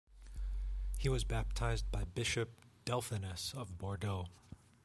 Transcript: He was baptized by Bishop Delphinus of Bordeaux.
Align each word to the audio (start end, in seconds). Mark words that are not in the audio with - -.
He 0.97 1.09
was 1.09 1.23
baptized 1.23 1.91
by 1.91 2.05
Bishop 2.05 2.65
Delphinus 2.85 3.53
of 3.53 3.77
Bordeaux. 3.77 4.25